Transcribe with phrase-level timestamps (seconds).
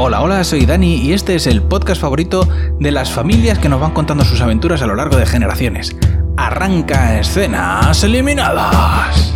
[0.00, 3.80] Hola, hola, soy Dani y este es el podcast favorito de las familias que nos
[3.80, 5.96] van contando sus aventuras a lo largo de generaciones.
[6.36, 9.34] Arranca escenas eliminadas.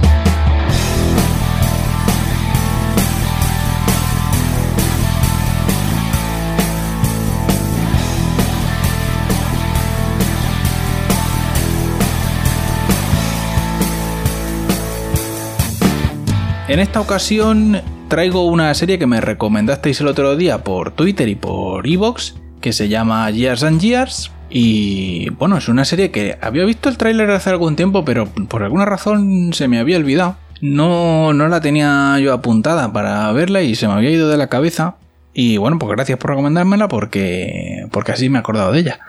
[16.68, 17.82] En esta ocasión
[18.12, 22.74] traigo una serie que me recomendasteis el otro día por Twitter y por Evox, que
[22.74, 24.30] se llama Years and Years.
[24.50, 28.64] Y bueno, es una serie que había visto el tráiler hace algún tiempo, pero por
[28.64, 30.36] alguna razón se me había olvidado.
[30.60, 34.48] No, no la tenía yo apuntada para verla y se me había ido de la
[34.48, 34.96] cabeza.
[35.32, 39.00] Y bueno, pues gracias por recomendármela porque, porque así me he acordado de ella.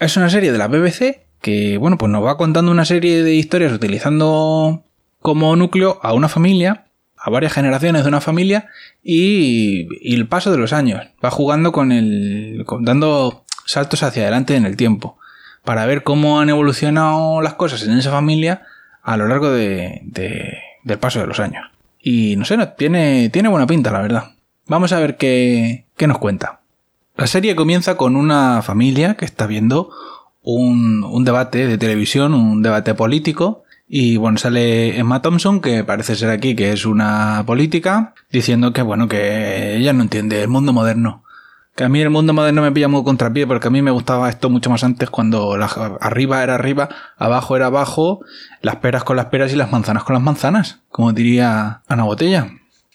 [0.00, 3.34] Es una serie de la BBC que, bueno, pues nos va contando una serie de
[3.34, 4.82] historias utilizando
[5.20, 6.86] como núcleo a una familia,
[7.22, 8.68] a varias generaciones de una familia
[9.02, 11.02] y, el paso de los años.
[11.24, 12.64] Va jugando con el.
[12.80, 15.18] dando saltos hacia adelante en el tiempo.
[15.64, 18.62] Para ver cómo han evolucionado las cosas en esa familia
[19.02, 20.02] a lo largo de,
[20.82, 21.70] del paso de los años.
[22.00, 24.32] Y no sé, tiene, tiene buena pinta, la verdad.
[24.66, 26.60] Vamos a ver qué, qué nos cuenta.
[27.16, 29.90] La serie comienza con una familia que está viendo
[30.42, 33.62] un, un debate de televisión, un debate político,
[33.94, 38.80] y bueno, sale Emma Thompson, que parece ser aquí que es una política, diciendo que
[38.80, 41.24] bueno, que ella no entiende el mundo moderno.
[41.76, 44.30] Que a mí el mundo moderno me pilla muy contrapié, porque a mí me gustaba
[44.30, 45.52] esto mucho más antes cuando
[46.00, 48.20] arriba era arriba, abajo era abajo,
[48.62, 52.48] las peras con las peras y las manzanas con las manzanas, como diría Ana Botella.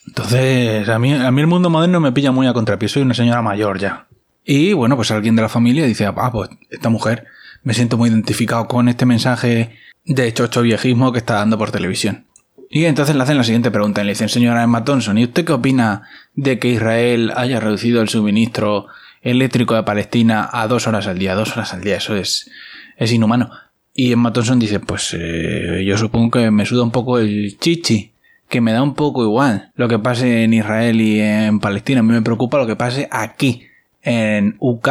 [0.04, 3.14] Entonces, a mí, a mí el mundo moderno me pilla muy a contrapié, soy una
[3.14, 4.08] señora mayor ya.
[4.44, 7.26] Y bueno, pues alguien de la familia dice, ah, pues esta mujer,
[7.62, 12.24] me siento muy identificado con este mensaje de chocho viejismo que está dando por televisión.
[12.70, 14.02] Y entonces le hacen la siguiente pregunta.
[14.02, 16.02] Le dicen, señora Emma Thompson, ¿y usted qué opina
[16.34, 18.86] de que Israel haya reducido el suministro
[19.22, 21.34] eléctrico de Palestina a dos horas al día?
[21.34, 22.50] Dos horas al día, eso es,
[22.96, 23.50] es inhumano.
[23.94, 28.12] Y Emma Thompson dice, pues eh, yo supongo que me suda un poco el chichi,
[28.48, 32.00] que me da un poco igual lo que pase en Israel y en Palestina.
[32.00, 33.66] A mí me preocupa lo que pase aquí,
[34.02, 34.88] en UK.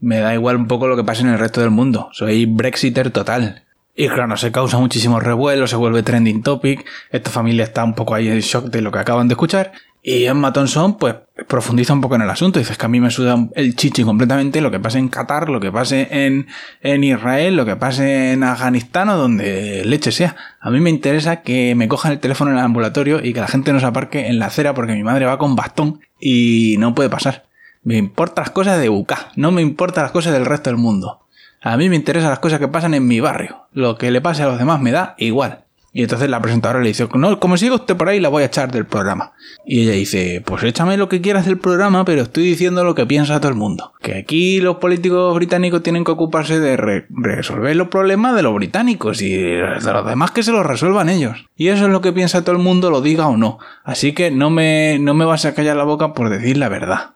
[0.00, 2.08] Me da igual un poco lo que pase en el resto del mundo.
[2.12, 3.64] Soy Brexiter total.
[4.00, 6.86] Y claro, se causa muchísimo revuelo, se vuelve trending topic.
[7.10, 9.72] Esta familia está un poco ahí en shock de lo que acaban de escuchar.
[10.04, 11.16] Y Emma Thompson, pues,
[11.48, 12.60] profundiza un poco en el asunto.
[12.60, 15.58] Dices que a mí me suda el chichi completamente lo que pase en Qatar, lo
[15.58, 16.46] que pase en,
[16.80, 20.36] en Israel, lo que pase en Afganistán o donde leche sea.
[20.60, 23.48] A mí me interesa que me cojan el teléfono en el ambulatorio y que la
[23.48, 26.94] gente no se aparque en la acera porque mi madre va con bastón y no
[26.94, 27.46] puede pasar.
[27.82, 31.26] Me importan las cosas de UK, no me importan las cosas del resto del mundo.
[31.62, 33.66] A mí me interesan las cosas que pasan en mi barrio.
[33.72, 35.64] Lo que le pase a los demás me da igual.
[35.92, 38.46] Y entonces la presentadora le dice, no, como sigo usted por ahí, la voy a
[38.46, 39.32] echar del programa.
[39.66, 43.06] Y ella dice, pues échame lo que quieras del programa, pero estoy diciendo lo que
[43.06, 43.94] piensa todo el mundo.
[44.00, 49.22] Que aquí los políticos británicos tienen que ocuparse de resolver los problemas de los británicos
[49.22, 51.46] y de los demás que se los resuelvan ellos.
[51.56, 53.58] Y eso es lo que piensa todo el mundo, lo diga o no.
[53.82, 57.12] Así que no me, no me vas a callar la boca por decir la verdad.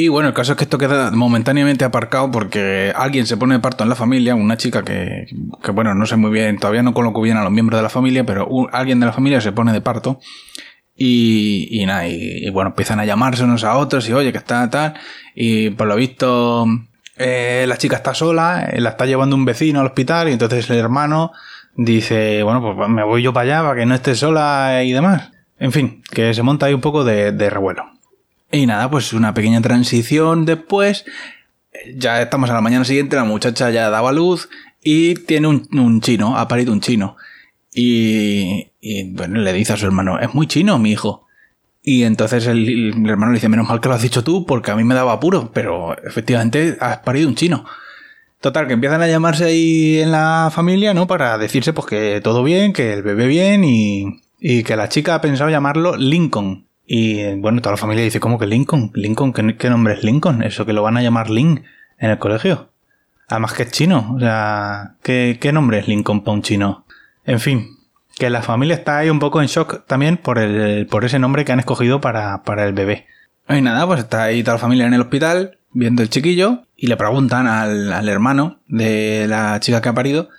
[0.00, 3.60] Y bueno, el caso es que esto queda momentáneamente aparcado porque alguien se pone de
[3.60, 5.26] parto en la familia, una chica que,
[5.60, 7.88] que bueno, no sé muy bien, todavía no coloco bien a los miembros de la
[7.88, 10.20] familia, pero alguien de la familia se pone de parto.
[10.94, 14.70] Y, y nada, y, bueno, empiezan a llamarse unos a otros y oye, que está
[14.70, 14.94] tal.
[15.34, 16.64] Y por lo visto,
[17.16, 20.70] eh, la chica está sola, eh, la está llevando un vecino al hospital y entonces
[20.70, 21.32] el hermano
[21.74, 25.32] dice, bueno, pues me voy yo para allá para que no esté sola y demás.
[25.58, 27.97] En fin, que se monta ahí un poco de, de revuelo.
[28.50, 31.04] Y nada, pues una pequeña transición después.
[31.94, 34.48] Ya estamos a la mañana siguiente, la muchacha ya daba luz
[34.82, 37.16] y tiene un, chino, ha parido un chino.
[37.74, 38.70] Y,
[39.12, 41.26] bueno, le dice a su hermano, es muy chino mi hijo.
[41.82, 44.76] Y entonces el, hermano le dice, menos mal que lo has dicho tú porque a
[44.76, 47.64] mí me daba apuro, pero efectivamente has parido un chino.
[48.40, 51.06] Total, que empiezan a llamarse ahí en la familia, ¿no?
[51.06, 55.16] Para decirse pues que todo bien, que el bebé bien y, y que la chica
[55.16, 56.67] ha pensado llamarlo Lincoln.
[56.90, 58.90] Y bueno, toda la familia dice, ¿cómo que Lincoln?
[58.94, 59.34] ¿Lincoln?
[59.34, 60.42] ¿Qué, nombre es Lincoln?
[60.42, 61.60] Eso que lo van a llamar Link
[61.98, 62.70] en el colegio.
[63.28, 64.14] Además que es chino.
[64.16, 66.86] O sea, ¿qué, nombre es Lincoln para un chino?
[67.26, 67.76] En fin,
[68.16, 71.44] que la familia está ahí un poco en shock también por, el, por ese nombre
[71.44, 73.06] que han escogido para, para el bebé.
[73.50, 76.86] Y nada, pues está ahí toda la familia en el hospital viendo el chiquillo y
[76.86, 80.30] le preguntan al, al hermano de la chica que ha parido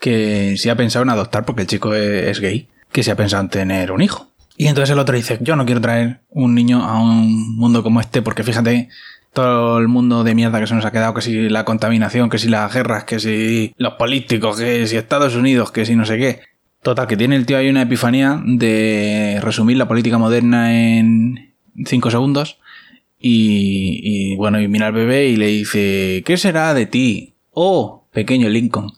[0.00, 3.42] que si ha pensado en adoptar porque el chico es gay, que si ha pensado
[3.42, 4.27] en tener un hijo.
[4.60, 8.00] Y entonces el otro dice, yo no quiero traer un niño a un mundo como
[8.00, 8.88] este, porque fíjate,
[9.32, 12.38] todo el mundo de mierda que se nos ha quedado, que si la contaminación, que
[12.38, 16.18] si las guerras, que si los políticos, que si Estados Unidos, que si no sé
[16.18, 16.40] qué.
[16.82, 21.54] Total, que tiene el tío ahí una epifanía de resumir la política moderna en
[21.86, 22.58] cinco segundos
[23.20, 27.34] y, y bueno, y mira al bebé y le dice, ¿qué será de ti?
[27.52, 28.90] Oh, pequeño Lincoln,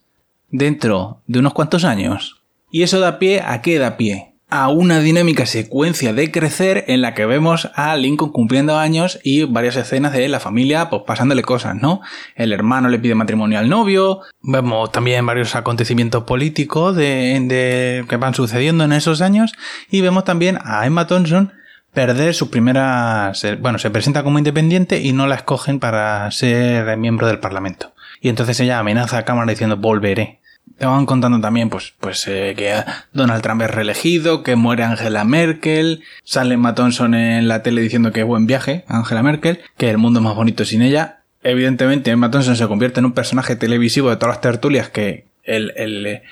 [0.50, 2.40] dentro de unos cuantos años.
[2.72, 4.29] Y eso da pie a qué da pie?
[4.50, 9.44] A una dinámica secuencia de crecer en la que vemos a Lincoln cumpliendo años y
[9.44, 12.00] varias escenas de la familia pues pasándole cosas, ¿no?
[12.34, 18.34] El hermano le pide matrimonio al novio, vemos también varios acontecimientos políticos de, que van
[18.34, 19.52] sucediendo en esos años
[19.90, 21.52] y vemos también a Emma Thompson
[21.92, 23.44] perder sus primeras...
[23.60, 27.92] Bueno, se presenta como independiente y no la escogen para ser miembro del Parlamento.
[28.20, 30.39] Y entonces ella amenaza a Cámara diciendo volveré.
[30.78, 32.74] Te van contando también, pues, pues eh, que
[33.12, 38.22] Donald Trump es reelegido, que muere Angela Merkel, sale Matt en la tele diciendo que
[38.22, 41.20] buen viaje, Angela Merkel, que el mundo es más bonito sin ella.
[41.42, 45.72] Evidentemente, Matt Thompson se convierte en un personaje televisivo de todas las tertulias que el,
[45.76, 46.22] el,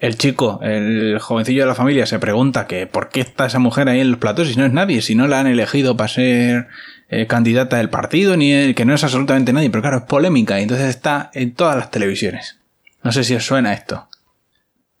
[0.00, 3.88] el chico, el jovencillo de la familia, se pregunta que por qué está esa mujer
[3.88, 6.68] ahí en los platos si no es nadie, si no la han elegido para ser
[7.08, 10.64] eh, candidata del partido, ni que no es absolutamente nadie, pero claro, es polémica y
[10.64, 12.58] entonces está en todas las televisiones.
[13.04, 14.08] No sé si os suena esto.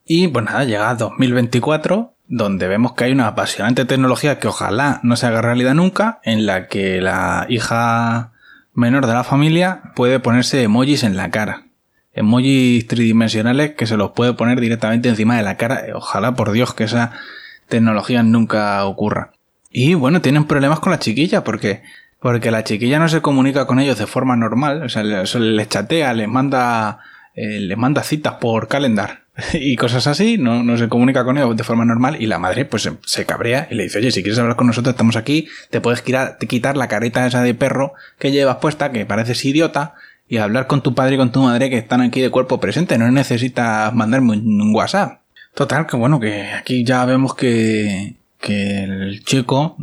[0.04, 5.16] Y pues nada, llega 2024, donde vemos que hay una apasionante tecnología que ojalá no
[5.16, 8.32] se haga realidad nunca, en la que la hija
[8.74, 11.64] menor de la familia puede ponerse emojis en la cara.
[12.12, 15.84] Emojis tridimensionales que se los puede poner directamente encima de la cara.
[15.94, 17.12] Ojalá por Dios que esa
[17.68, 19.32] tecnología nunca ocurra.
[19.70, 21.82] Y bueno, tienen problemas con la chiquilla porque
[22.20, 26.14] porque la chiquilla no se comunica con ellos de forma normal, o sea, les chatea,
[26.14, 27.00] les manda
[27.34, 31.52] eh, le manda citas por calendar y cosas así, no, no se comunica con ella
[31.52, 34.38] de forma normal y la madre pues se, cabrea y le dice, oye, si quieres
[34.38, 38.30] hablar con nosotros estamos aquí, te puedes quitar, quitar la careta esa de perro que
[38.30, 39.94] llevas puesta, que pareces idiota,
[40.28, 42.96] y hablar con tu padre y con tu madre que están aquí de cuerpo presente,
[42.98, 45.20] no necesitas mandarme un, WhatsApp.
[45.54, 49.76] Total, que bueno, que aquí ya vemos que, que el chico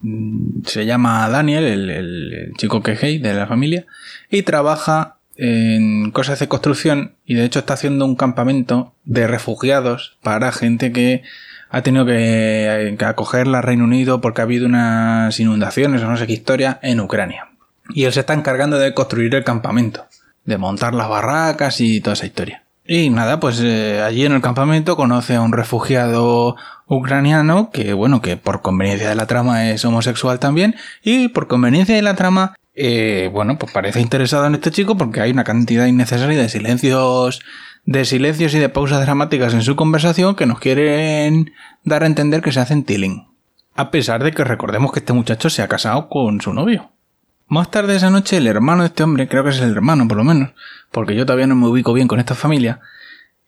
[0.00, 3.86] mm, se llama Daniel, el, el chico que gay de la familia,
[4.30, 10.18] y trabaja en cosas de construcción y de hecho está haciendo un campamento de refugiados
[10.22, 11.22] para gente que
[11.70, 16.26] ha tenido que, acoger la Reino Unido porque ha habido unas inundaciones o no sé
[16.26, 17.48] qué historia en Ucrania.
[17.94, 20.06] Y él se está encargando de construir el campamento,
[20.44, 22.62] de montar las barracas y toda esa historia.
[22.86, 26.56] Y nada, pues eh, allí en el campamento conoce a un refugiado
[26.86, 31.94] ucraniano que, bueno, que por conveniencia de la trama es homosexual también y por conveniencia
[31.94, 35.86] de la trama eh, bueno, pues parece interesado en este chico porque hay una cantidad
[35.86, 37.42] innecesaria de silencios,
[37.84, 41.52] de silencios y de pausas dramáticas en su conversación que nos quieren
[41.84, 43.28] dar a entender que se hacen tiling.
[43.74, 46.90] A pesar de que recordemos que este muchacho se ha casado con su novio.
[47.46, 50.16] Más tarde esa noche, el hermano de este hombre, creo que es el hermano por
[50.16, 50.52] lo menos,
[50.90, 52.80] porque yo todavía no me ubico bien con esta familia,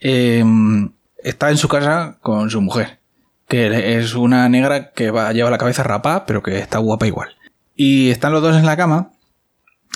[0.00, 0.90] em,
[1.22, 3.00] está en su casa con su mujer,
[3.48, 7.30] que es una negra que va, lleva la cabeza rapada, pero que está guapa igual.
[7.74, 9.13] Y están los dos en la cama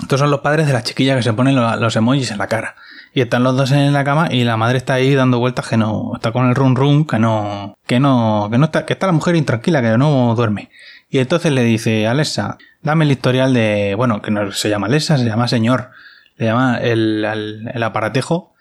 [0.02, 2.76] estos son los padres de la chiquilla que se ponen los emojis en la cara.
[3.12, 5.76] Y están los dos en la cama y la madre está ahí dando vueltas que
[5.76, 9.06] no, está con el rum rum, que no, que no, que no está, que está
[9.06, 10.70] la mujer intranquila, que no duerme.
[11.10, 15.18] Y entonces le dice, Alexa, dame el historial de, bueno, que no se llama Alexa,
[15.18, 15.90] se llama señor.
[16.36, 18.54] Le llama el, el, el aparatejo,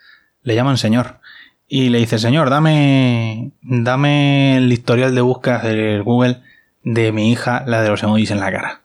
[0.44, 1.20] le llaman señor.
[1.68, 6.42] Y le dice, señor, dame, dame el historial de búsqueda de Google
[6.84, 8.82] de mi hija, la de los emojis en la cara.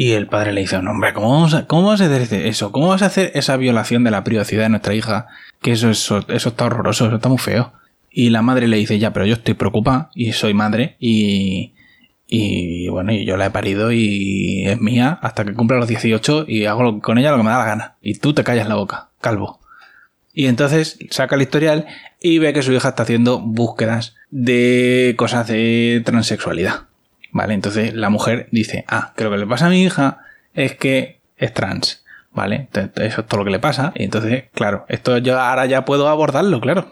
[0.00, 2.72] Y el padre le dice, hombre, ¿cómo, vamos a, ¿cómo vas a hacer eso?
[2.72, 5.26] ¿Cómo vas a hacer esa violación de la privacidad de nuestra hija?
[5.60, 7.74] Que eso, eso, eso está horroroso, eso está muy feo.
[8.10, 11.74] Y la madre le dice, ya, pero yo estoy preocupada y soy madre y,
[12.26, 16.46] y bueno, y yo la he parido y es mía hasta que cumpla los 18
[16.48, 17.96] y hago con ella lo que me da la gana.
[18.00, 19.60] Y tú te callas la boca, calvo.
[20.32, 21.84] Y entonces saca el historial
[22.18, 26.89] y ve que su hija está haciendo búsquedas de cosas de transexualidad.
[27.32, 27.54] ¿Vale?
[27.54, 30.18] Entonces la mujer dice, ah, que lo que le pasa a mi hija
[30.54, 32.68] es que es trans, ¿vale?
[32.72, 33.92] eso es todo lo que le pasa.
[33.94, 36.90] Y entonces, claro, esto yo ahora ya puedo abordarlo, claro.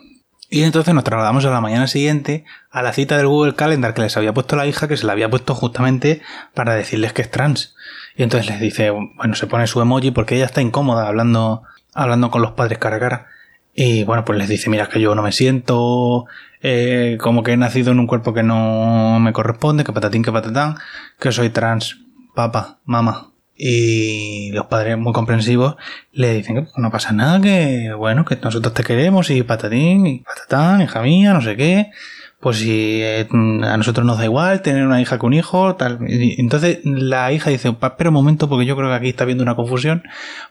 [0.51, 4.01] Y entonces nos trasladamos a la mañana siguiente a la cita del Google Calendar que
[4.01, 6.23] les había puesto la hija, que se la había puesto justamente
[6.55, 7.77] para decirles que es trans.
[8.17, 12.31] Y entonces les dice, bueno, se pone su emoji porque ella está incómoda hablando, hablando
[12.31, 13.27] con los padres cara a cara.
[13.81, 16.27] Y bueno, pues les dice, mira que yo no me siento
[16.63, 20.33] eh, como que he nacido en un cuerpo que no me corresponde, que patatín, que
[20.33, 20.75] patatán,
[21.21, 21.97] que soy trans,
[22.35, 23.31] papá, mamá.
[23.57, 25.77] Y los padres muy comprensivos
[26.11, 30.19] le dicen que no pasa nada, que bueno, que nosotros te queremos y patatín, y
[30.25, 31.93] patatán, hija mía, no sé qué.
[32.41, 35.99] Pues si eh, a nosotros nos da igual tener una hija con un hijo, tal.
[36.09, 39.57] entonces la hija dice, espera un momento porque yo creo que aquí está habiendo una
[39.57, 40.05] confusión.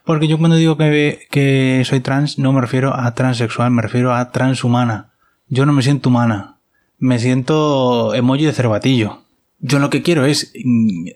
[0.03, 4.13] Porque yo cuando digo que, que soy trans no me refiero a transexual, me refiero
[4.13, 5.13] a transhumana.
[5.48, 6.58] Yo no me siento humana.
[7.00, 9.24] Me siento emoji de cervatillo.
[9.60, 11.08] yo lo que quiero es, mm,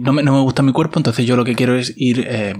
[0.00, 2.54] no me, no me gusta mi cuerpo, entonces yo lo que quiero es ir, eh,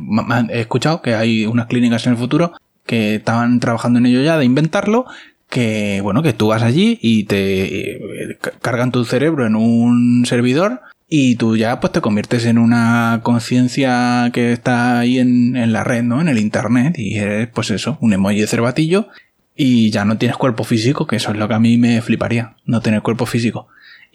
[0.51, 2.53] he escuchado que hay unas clínicas en el futuro
[2.87, 5.07] que estaban trabajando en ello ya de inventarlo,
[5.49, 10.81] que bueno, que tú vas allí y te eh, cargan tu cerebro en un servidor
[11.09, 15.85] y tú ya pues te conviertes en una conciencia que está ahí en, en, la
[15.85, 16.21] red, ¿no?
[16.21, 19.09] En el internet y eres pues eso, un emoji de cervatillo
[19.57, 22.57] y ya no tienes cuerpo físico, que eso es lo que a mí me fliparía,
[22.67, 23.69] no tener cuerpo físico.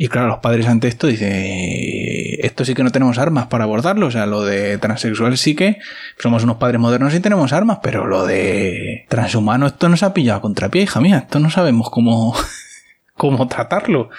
[0.03, 4.07] Y claro, los padres ante esto dicen, esto sí que no tenemos armas para abordarlo,
[4.07, 5.77] o sea, lo de transexual sí que
[6.17, 10.41] somos unos padres modernos y tenemos armas, pero lo de transhumano esto nos ha pillado
[10.41, 12.35] contra pie, hija mía, esto no sabemos cómo,
[13.15, 14.09] cómo tratarlo.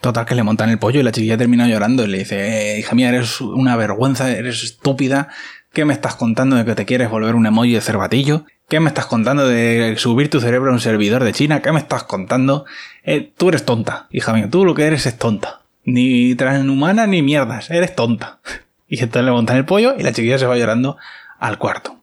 [0.00, 2.80] Total, que le montan el pollo y la chiquilla termina llorando y le dice, eh,
[2.80, 5.28] hija mía, eres una vergüenza, eres estúpida,
[5.72, 8.46] ¿qué me estás contando de que te quieres volver un emoji de cervatillo?
[8.68, 11.60] ¿Qué me estás contando de subir tu cerebro a un servidor de China?
[11.60, 12.64] ¿Qué me estás contando?
[13.02, 15.60] Eh, tú eres tonta, hija mía, tú lo que eres es tonta.
[15.84, 18.40] Ni transhumana ni mierdas, eres tonta.
[18.86, 20.98] Y entonces le montan el pollo y la chiquilla se va llorando
[21.40, 21.96] al cuarto.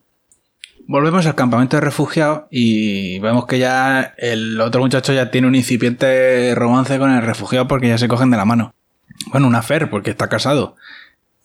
[0.88, 5.56] Volvemos al campamento de refugiados y vemos que ya el otro muchacho ya tiene un
[5.56, 8.74] incipiente romance con el refugiado porque ya se cogen de la mano.
[9.28, 10.76] Bueno, una fer porque está casado.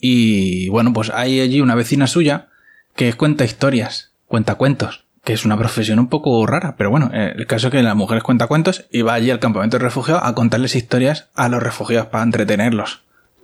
[0.01, 2.49] Y bueno, pues hay allí una vecina suya
[2.97, 7.35] que cuenta historias, cuenta cuentos que es una profesión un poco rara, pero bueno, eh,
[7.37, 10.23] el caso es que la mujer cuenta cuentos y va allí al campamento de refugiados
[10.25, 13.03] a contarles historias a los refugiados para entretenerlos.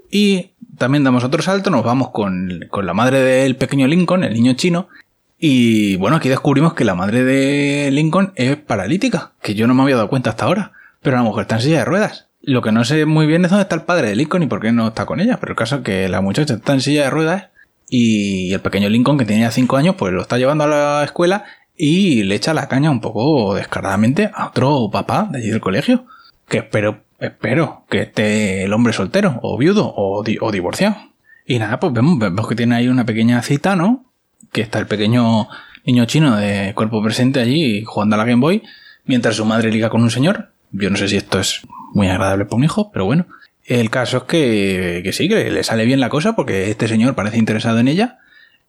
[0.08, 4.32] Y también damos otro salto, nos vamos con, con la madre del pequeño Lincoln, el
[4.32, 4.86] niño chino,
[5.40, 9.82] y bueno, aquí descubrimos que la madre de Lincoln es paralítica, que yo no me
[9.82, 10.70] había dado cuenta hasta ahora,
[11.02, 12.28] pero la mujer está en silla de ruedas.
[12.42, 14.60] Lo que no sé muy bien es dónde está el padre de Lincoln y por
[14.60, 17.02] qué no está con ella, pero el caso es que la muchacha está en silla
[17.02, 17.46] de ruedas
[17.88, 21.44] y el pequeño Lincoln, que tenía 5 años, pues lo está llevando a la escuela
[21.76, 26.07] y le echa la caña un poco descaradamente a otro papá de allí del colegio.
[26.49, 30.97] Que espero, espero que esté el hombre soltero, o viudo, o, o divorciado.
[31.47, 34.05] Y nada, pues vemos, vemos que tiene ahí una pequeña cita, ¿no?
[34.52, 35.49] Que está el pequeño
[35.85, 38.62] niño chino de cuerpo presente allí jugando a la Game Boy,
[39.05, 40.50] mientras su madre liga con un señor.
[40.71, 41.62] Yo no sé si esto es
[41.93, 43.26] muy agradable para un hijo, pero bueno.
[43.64, 47.14] El caso es que, que sí, que le sale bien la cosa porque este señor
[47.14, 48.19] parece interesado en ella.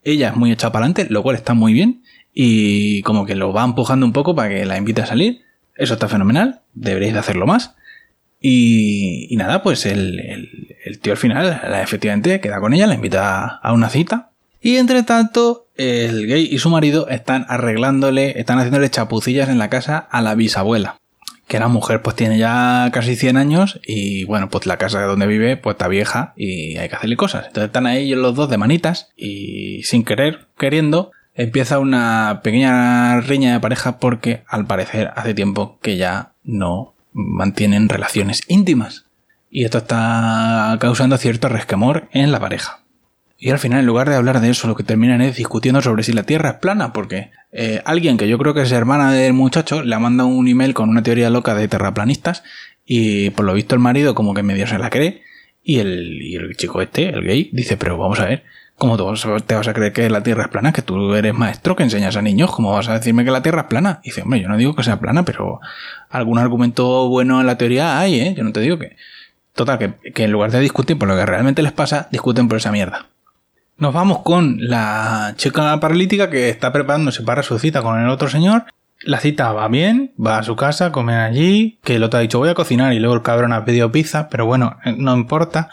[0.04, 3.54] Ella es muy hecha para adelante, lo cual está muy bien y como que lo
[3.54, 5.42] va empujando un poco para que la invite a salir.
[5.76, 7.76] Eso está fenomenal, deberéis de hacerlo más.
[8.42, 12.96] Y, y nada, pues el, el, el, tío al final, efectivamente, queda con ella, la
[12.96, 14.32] invita a una cita.
[14.62, 19.70] Y entre tanto, el gay y su marido están arreglándole, están haciéndole chapucillas en la
[19.70, 21.00] casa a la bisabuela.
[21.48, 25.28] Que la mujer pues tiene ya casi 100 años y bueno, pues la casa donde
[25.28, 27.48] vive pues está vieja y hay que hacerle cosas.
[27.48, 33.54] Entonces están ahí los dos de manitas y sin querer, queriendo, empieza una pequeña riña
[33.54, 39.06] de pareja porque al parecer hace tiempo que ya no mantienen relaciones íntimas.
[39.50, 42.80] Y esto está causando cierto resquemor en la pareja.
[43.38, 46.04] Y al final, en lugar de hablar de eso, lo que terminan es discutiendo sobre
[46.04, 49.34] si la Tierra es plana, porque eh, alguien que yo creo que es hermana del
[49.34, 52.44] muchacho le ha mandado un email con una teoría loca de terraplanistas
[52.86, 55.24] y por lo visto el marido como que medio se la cree
[55.62, 58.44] y el, y el chico este, el gay, dice, pero vamos a ver,
[58.78, 60.74] ¿Cómo te vas a creer que la Tierra es plana?
[60.74, 62.52] Que tú eres maestro que enseñas a niños.
[62.52, 64.00] ¿Cómo vas a decirme que la Tierra es plana?
[64.04, 65.60] Y dice, hombre, yo no digo que sea plana, pero
[66.10, 68.34] algún argumento bueno en la teoría hay, ¿eh?
[68.36, 68.98] Yo no te digo que...
[69.54, 72.58] Total, que, que en lugar de discutir por lo que realmente les pasa, discuten por
[72.58, 73.06] esa mierda.
[73.78, 78.30] Nos vamos con la chica paralítica que está preparándose para su cita con el otro
[78.30, 78.66] señor
[79.04, 82.40] la cita va bien, va a su casa, come allí, que el otro ha dicho
[82.40, 85.70] voy a cocinar y luego el cabrón ha pedido pizza, pero bueno, eh, no importa.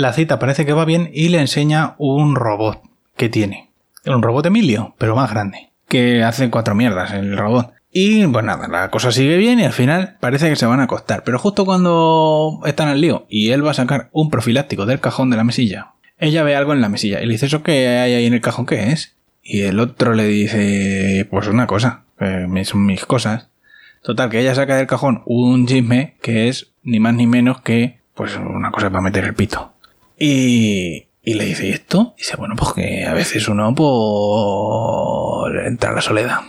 [0.00, 2.80] La cita parece que va bien y le enseña un robot
[3.18, 3.68] que tiene.
[4.06, 5.72] Un robot Emilio, pero más grande.
[5.88, 7.74] Que hace cuatro mierdas el robot.
[7.92, 10.84] Y pues nada, la cosa sigue bien y al final parece que se van a
[10.84, 11.22] acostar.
[11.22, 15.28] Pero justo cuando están al lío y él va a sacar un profiláctico del cajón
[15.28, 18.14] de la mesilla, ella ve algo en la mesilla y le dice, ¿eso que hay
[18.14, 19.16] ahí en el cajón qué es?
[19.42, 23.48] Y el otro le dice, pues una cosa, eh, son mis cosas.
[24.02, 28.00] Total, que ella saca del cajón un chisme que es ni más ni menos que
[28.14, 29.69] pues una cosa para meter el pito.
[30.20, 32.14] Y, y le dice, ¿y esto?
[32.16, 36.40] Y dice, bueno, pues que a veces uno por entra a la soledad.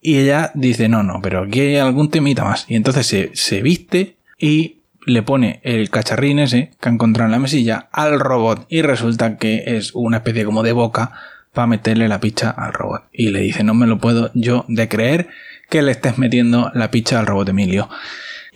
[0.00, 2.64] Y ella dice, no, no, pero aquí hay algún temita más.
[2.68, 7.32] Y entonces se, se viste y le pone el cacharrín ese que ha encontrado en
[7.32, 8.66] la mesilla al robot.
[8.68, 11.12] Y resulta que es una especie como de boca
[11.52, 13.08] para meterle la picha al robot.
[13.12, 15.28] Y le dice, no me lo puedo yo de creer
[15.68, 17.88] que le estés metiendo la picha al robot Emilio.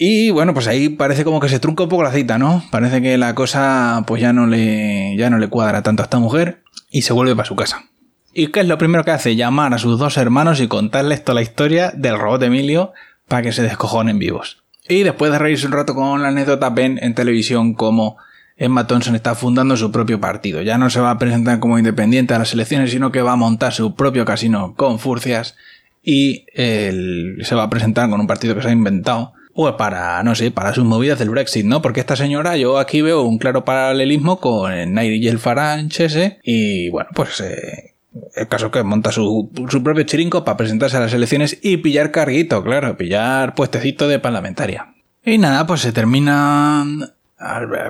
[0.02, 2.64] Y bueno, pues ahí parece como que se trunca un poco la cita, ¿no?
[2.70, 6.18] Parece que la cosa pues ya no le, ya no le cuadra tanto a esta
[6.18, 7.84] mujer y se vuelve para su casa.
[8.32, 9.36] ¿Y qué es lo primero que hace?
[9.36, 12.94] Llamar a sus dos hermanos y contarles toda la historia del robot Emilio
[13.28, 14.62] para que se descojonen vivos.
[14.88, 18.16] Y después de reírse un rato con la anécdota, ven en televisión como
[18.56, 20.62] Emma Thompson está fundando su propio partido.
[20.62, 23.36] Ya no se va a presentar como independiente a las elecciones, sino que va a
[23.36, 25.56] montar su propio casino con furcias
[26.02, 29.34] y se va a presentar con un partido que se ha inventado.
[29.54, 31.82] Pues para, no sé, para sus movidas del Brexit, ¿no?
[31.82, 36.38] Porque esta señora, yo aquí veo un claro paralelismo con el Nigel Farage ese.
[36.42, 37.94] Y bueno, pues eh,
[38.36, 42.10] el caso que monta su, su propio chirinco para presentarse a las elecciones y pillar
[42.10, 44.94] carguito, claro, pillar puestecito de parlamentaria.
[45.24, 46.86] Y nada, pues se termina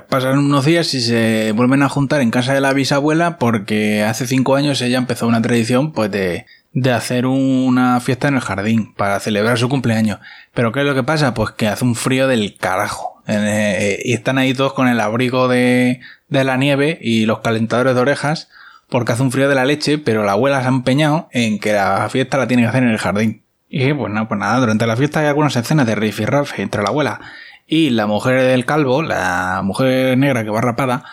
[0.09, 4.29] Pasan unos días y se vuelven a juntar en casa de la bisabuela porque hace
[4.29, 8.95] cinco años ella empezó una tradición pues de, de hacer una fiesta en el jardín
[8.95, 10.21] para celebrar su cumpleaños.
[10.55, 11.35] Pero ¿qué es lo que pasa?
[11.35, 13.23] Pues que hace un frío del carajo.
[13.27, 17.95] Eh, y están ahí todos con el abrigo de, de la nieve y los calentadores
[17.95, 18.49] de orejas
[18.89, 21.73] porque hace un frío de la leche, pero la abuela se ha empeñado en que
[21.73, 23.43] la fiesta la tiene que hacer en el jardín.
[23.69, 26.83] Y pues nada, pues nada, durante la fiesta hay algunas escenas de riff y entre
[26.83, 27.21] la abuela
[27.69, 31.05] y la mujer del calvo, la mujer negra que va rapada,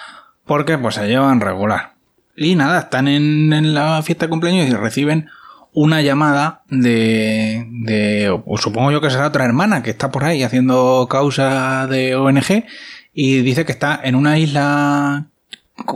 [0.44, 1.94] porque pues se llevan regular.
[2.36, 5.30] Y nada, están en, la fiesta de cumpleaños y reciben
[5.74, 11.08] una llamada de, de supongo yo que será otra hermana que está por ahí haciendo
[11.10, 12.66] causa de ONG
[13.14, 15.28] y dice que está en una isla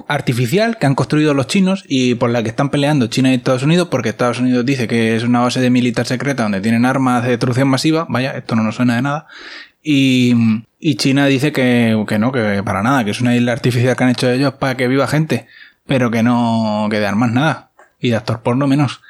[0.08, 3.64] artificial que han construido los chinos y por la que están peleando China y Estados
[3.64, 7.24] Unidos porque Estados Unidos dice que es una base de militar secreta donde tienen armas
[7.24, 9.28] de destrucción masiva, vaya, esto no nos suena de nada,
[9.84, 10.64] y,
[10.98, 14.10] China dice que, que, no, que para nada, que es una isla artificial que han
[14.12, 15.48] hecho ellos para que viva gente,
[15.88, 19.02] pero que no, que de armas nada, y de actor porno menos.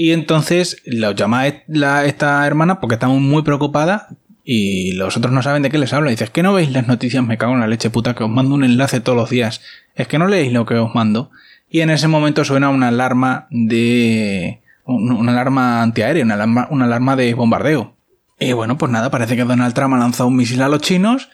[0.00, 4.06] Y entonces los llama la, esta hermana porque está muy preocupada
[4.44, 6.12] y los otros no saben de qué les habla.
[6.12, 8.30] Dice, es que no veis las noticias, me cago en la leche puta, que os
[8.30, 9.60] mando un enlace todos los días.
[9.96, 11.32] Es que no leéis lo que os mando.
[11.68, 14.60] Y en ese momento suena una alarma de...
[14.84, 17.96] una alarma antiaérea, una una alarma de bombardeo.
[18.38, 21.28] Y bueno, pues nada, parece que Donald Trump ha lanzado un misil a los chinos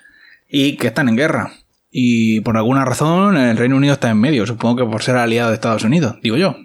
[0.49, 1.53] y que están en guerra.
[1.91, 5.51] Y por alguna razón el Reino Unido está en medio, supongo que por ser aliado
[5.51, 6.57] de Estados Unidos, digo yo.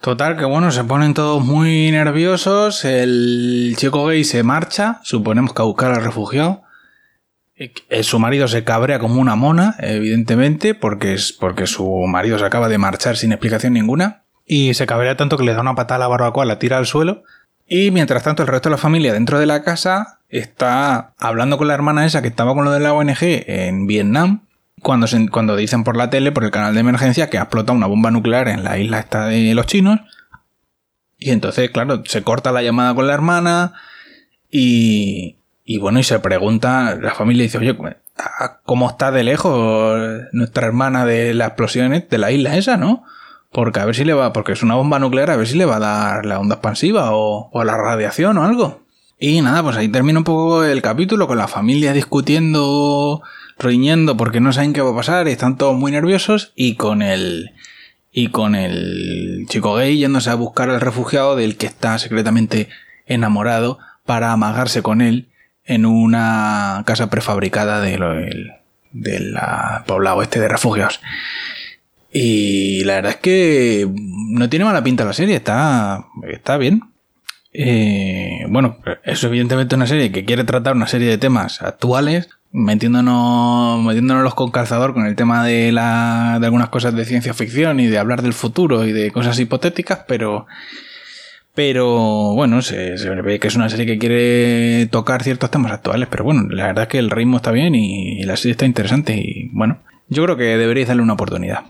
[0.00, 5.62] Total, que bueno, se ponen todos muy nerviosos, el chico gay se marcha, suponemos que
[5.62, 6.62] a buscar al refugiado.
[8.02, 12.68] Su marido se cabrea como una mona, evidentemente, porque, es, porque su marido se acaba
[12.68, 14.22] de marchar sin explicación ninguna.
[14.46, 16.86] Y se cabrea tanto que le da una patada a la barbacoa, la tira al
[16.86, 17.24] suelo
[17.68, 21.68] y mientras tanto, el resto de la familia dentro de la casa está hablando con
[21.68, 24.46] la hermana esa que estaba con lo de la ONG en Vietnam.
[24.82, 27.86] Cuando, cuando dicen por la tele, por el canal de emergencia, que ha explotado una
[27.86, 30.00] bomba nuclear en la isla esta de los chinos.
[31.18, 33.74] Y entonces, claro, se corta la llamada con la hermana.
[34.50, 37.76] Y, y bueno, y se pregunta, la familia dice, oye,
[38.64, 40.00] ¿cómo está de lejos
[40.32, 43.04] nuestra hermana de las explosiones de la isla esa, no?
[43.52, 45.64] Porque a ver si le va, porque es una bomba nuclear, a ver si le
[45.64, 48.82] va a dar la onda expansiva o, o la radiación o algo.
[49.18, 53.20] Y nada, pues ahí termina un poco el capítulo con la familia discutiendo,
[53.58, 57.02] riñendo porque no saben qué va a pasar y están todos muy nerviosos y con
[57.02, 57.52] el
[58.10, 62.68] y con el chico gay yéndose a buscar al refugiado del que está secretamente
[63.06, 65.28] enamorado para amagarse con él
[65.64, 68.52] en una casa prefabricada del,
[68.92, 69.36] del
[69.86, 71.00] poblado este de refugiados.
[72.10, 76.82] Y la verdad es que no tiene mala pinta la serie, está, está bien.
[77.60, 83.82] Eh, bueno, es evidentemente una serie que quiere tratar una serie de temas actuales, metiéndonos,
[83.82, 87.88] metiéndonos con calzador con el tema de, la, de algunas cosas de ciencia ficción y
[87.88, 90.46] de hablar del futuro y de cosas hipotéticas, pero,
[91.52, 96.06] pero bueno, se, se, ve que es una serie que quiere tocar ciertos temas actuales,
[96.08, 99.16] pero bueno, la verdad es que el ritmo está bien y la serie está interesante
[99.16, 101.64] y bueno, yo creo que deberíais darle una oportunidad.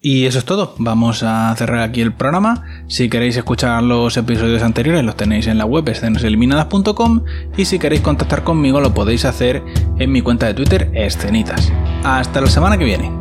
[0.00, 2.64] Y eso es todo, vamos a cerrar aquí el programa.
[2.86, 7.24] Si queréis escuchar los episodios anteriores los tenéis en la web escenaseliminadas.com
[7.56, 9.60] y si queréis contactar conmigo lo podéis hacer
[9.98, 11.72] en mi cuenta de Twitter escenitas.
[12.04, 13.17] Hasta la semana que viene.